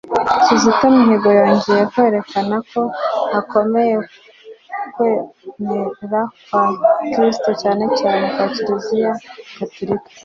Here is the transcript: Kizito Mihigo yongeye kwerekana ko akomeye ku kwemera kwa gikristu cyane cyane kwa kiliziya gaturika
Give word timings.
Kizito 0.43 0.85
Mihigo 0.95 1.29
yongeye 1.39 1.83
kwerekana 1.91 2.55
ko 2.69 2.81
akomeye 3.39 3.95
ku 4.07 4.07
kwemera 4.93 6.21
kwa 6.45 6.63
gikristu 6.73 7.49
cyane 7.61 7.83
cyane 7.99 8.23
kwa 8.33 8.45
kiliziya 8.53 9.11
gaturika 9.57 10.09